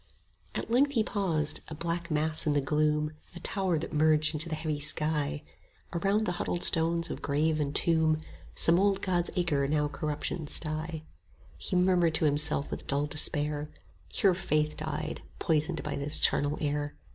At 0.55 0.71
length 0.71 0.93
he 0.93 1.03
paused: 1.03 1.59
a 1.67 1.75
black 1.75 2.09
mass 2.09 2.47
in 2.47 2.53
the 2.53 2.59
gloom, 2.59 3.11
A 3.35 3.39
tower 3.39 3.77
that 3.77 3.93
merged 3.93 4.33
into 4.33 4.49
the 4.49 4.55
heavy 4.55 4.79
sky; 4.79 5.43
Around, 5.93 6.25
the 6.25 6.31
huddled 6.31 6.63
stones 6.63 7.11
of 7.11 7.21
grave 7.21 7.59
and 7.59 7.75
tomb: 7.75 8.19
Some 8.55 8.79
old 8.79 9.03
God's 9.03 9.29
acre 9.35 9.67
now 9.67 9.87
corruption's 9.89 10.55
sty: 10.55 10.87
10 11.59 11.59
He 11.59 11.75
murmured 11.75 12.15
to 12.15 12.25
himself 12.25 12.71
with 12.71 12.87
dull 12.87 13.05
despair, 13.05 13.69
Here 14.11 14.33
Faith 14.33 14.75
died, 14.75 15.21
poisoned 15.37 15.83
by 15.83 15.95
this 15.97 16.17
charnel 16.17 16.57
air. 16.59 16.95